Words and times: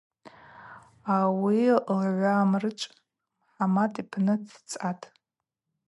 Ауи 1.15 1.59
Лгӏвамрычв 1.77 2.91
Мхӏамат 2.97 3.93
йпны 4.01 4.35
дцатӏ. 4.45 5.05